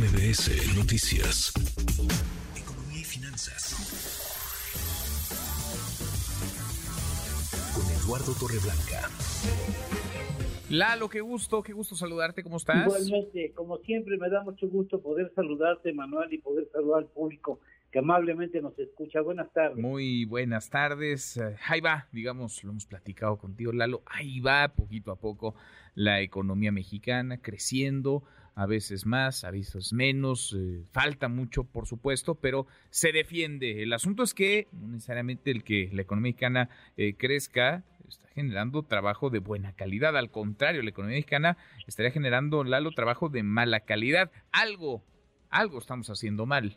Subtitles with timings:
[0.00, 1.52] MBS Noticias.
[2.56, 3.74] Economía y finanzas.
[7.74, 9.10] Con Eduardo Torreblanca.
[10.70, 12.86] Lalo, qué gusto, qué gusto saludarte, ¿cómo estás?
[12.86, 17.58] Igualmente, como siempre, me da mucho gusto poder saludarte, Manuel, y poder saludar al público
[17.90, 19.20] que amablemente nos escucha.
[19.20, 19.78] Buenas tardes.
[19.78, 21.38] Muy buenas tardes.
[21.38, 24.02] Eh, ahí va, digamos, lo hemos platicado contigo, Lalo.
[24.06, 25.56] Ahí va, poquito a poco,
[25.96, 28.22] la economía mexicana creciendo,
[28.54, 30.56] a veces más, a veces menos.
[30.56, 33.82] Eh, falta mucho, por supuesto, pero se defiende.
[33.82, 38.82] El asunto es que no necesariamente el que la economía mexicana eh, crezca está generando
[38.82, 40.16] trabajo de buena calidad.
[40.16, 41.56] Al contrario, la economía mexicana
[41.86, 44.30] estaría generando, Lalo, trabajo de mala calidad.
[44.52, 45.02] Algo,
[45.48, 46.76] algo estamos haciendo mal.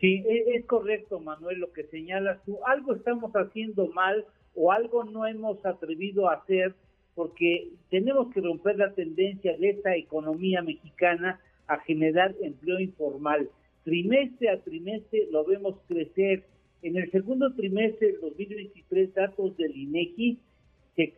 [0.00, 2.58] Sí, e, es, correcto, Manuel, lo que señalas tú.
[2.66, 4.24] Algo estamos haciendo mal
[4.54, 6.74] o algo no hemos atrevido a hacer
[7.14, 13.50] porque tenemos que romper la tendencia de esta economía mexicana a generar empleo informal.
[13.84, 16.44] Trimestre a trimestre lo vemos crecer.
[16.82, 20.38] En el segundo trimestre del 2023, datos del INEGI,
[20.96, 21.12] se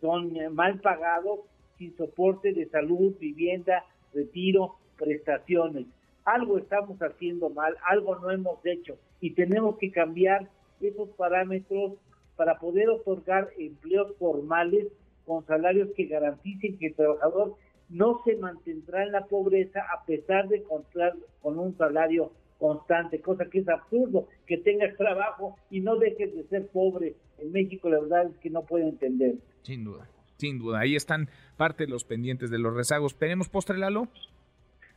[0.00, 1.40] son eh, mal pagados
[1.76, 3.84] sin soporte de salud, vivienda,
[4.14, 5.84] retiro, prestaciones.
[6.24, 10.48] Algo estamos haciendo mal, algo no hemos hecho y tenemos que cambiar
[10.80, 11.98] esos parámetros
[12.36, 14.86] para poder otorgar empleos formales
[15.26, 17.54] con salarios que garanticen que el trabajador
[17.90, 23.46] no se mantendrá en la pobreza a pesar de contar con un salario constante, cosa
[23.46, 27.14] que es absurdo, que tengas trabajo y no dejes de ser pobre.
[27.38, 29.36] En México la verdad es que no puedo entender.
[29.62, 30.08] Sin duda.
[30.36, 33.16] Sin duda, ahí están parte de los pendientes de los rezagos.
[33.16, 34.08] ¿Tenemos postre, Lalo?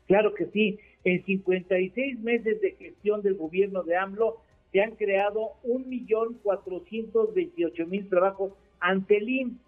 [0.07, 0.79] Claro que sí.
[1.05, 9.17] En 56 meses de gestión del gobierno de AMLO se han creado 1.428.000 trabajos ante
[9.17, 9.59] el IMSS,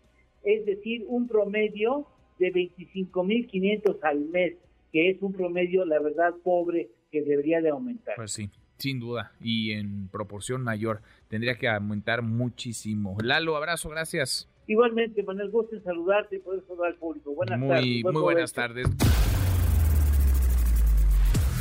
[0.44, 2.08] es decir, un promedio
[2.40, 4.56] de 25.500 al mes,
[4.92, 8.16] que es un promedio, la verdad, pobre que debería de aumentar.
[8.16, 11.02] Pues sí, sin duda, y en proporción mayor.
[11.28, 13.18] Tendría que aumentar muchísimo.
[13.22, 14.48] Lalo, abrazo, gracias.
[14.68, 17.34] Igualmente, Manuel, gusto en saludarte y poder saludar al público.
[17.36, 18.04] Buenas muy, tardes.
[18.04, 18.88] Muy buenas tardes.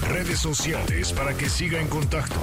[0.08, 2.40] Redes sociales para que siga en contacto: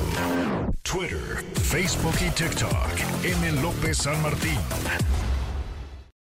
[0.83, 3.25] Twitter, Facebook y TikTok.
[3.25, 3.61] M.
[3.61, 4.57] López San Martín.